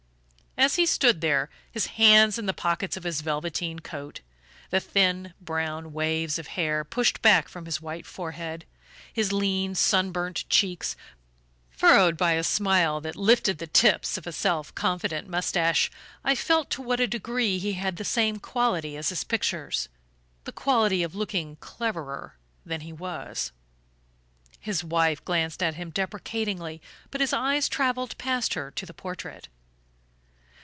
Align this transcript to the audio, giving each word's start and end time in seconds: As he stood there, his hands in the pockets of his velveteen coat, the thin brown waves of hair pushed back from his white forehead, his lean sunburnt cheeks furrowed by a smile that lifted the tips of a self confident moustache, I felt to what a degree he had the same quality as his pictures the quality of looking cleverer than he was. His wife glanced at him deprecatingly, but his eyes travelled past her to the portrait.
As 0.57 0.75
he 0.75 0.85
stood 0.85 1.21
there, 1.21 1.49
his 1.71 1.87
hands 1.95 2.37
in 2.37 2.45
the 2.45 2.53
pockets 2.53 2.95
of 2.97 3.03
his 3.05 3.21
velveteen 3.21 3.79
coat, 3.79 4.19
the 4.69 4.81
thin 4.81 5.33
brown 5.39 5.91
waves 5.93 6.37
of 6.37 6.47
hair 6.59 6.83
pushed 6.83 7.19
back 7.23 7.47
from 7.47 7.65
his 7.65 7.81
white 7.81 8.05
forehead, 8.05 8.65
his 9.13 9.31
lean 9.33 9.73
sunburnt 9.75 10.43
cheeks 10.49 10.95
furrowed 11.71 12.15
by 12.17 12.33
a 12.33 12.43
smile 12.43 12.99
that 13.01 13.15
lifted 13.15 13.57
the 13.59 13.65
tips 13.65 14.17
of 14.19 14.27
a 14.27 14.31
self 14.33 14.75
confident 14.75 15.25
moustache, 15.27 15.89
I 16.23 16.35
felt 16.35 16.69
to 16.71 16.81
what 16.83 16.99
a 16.99 17.07
degree 17.07 17.57
he 17.57 17.73
had 17.73 17.95
the 17.95 18.03
same 18.05 18.37
quality 18.37 18.95
as 18.97 19.07
his 19.09 19.23
pictures 19.23 19.87
the 20.43 20.51
quality 20.51 21.01
of 21.01 21.15
looking 21.15 21.55
cleverer 21.55 22.35
than 22.65 22.81
he 22.81 22.91
was. 22.93 23.51
His 24.59 24.83
wife 24.83 25.23
glanced 25.25 25.63
at 25.63 25.75
him 25.75 25.89
deprecatingly, 25.91 26.81
but 27.09 27.21
his 27.21 27.31
eyes 27.33 27.67
travelled 27.69 28.15
past 28.19 28.53
her 28.55 28.69
to 28.71 28.85
the 28.85 28.93
portrait. 28.93 29.47